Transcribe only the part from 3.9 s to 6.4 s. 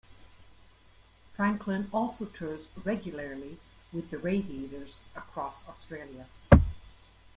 with The Radiators across Australia.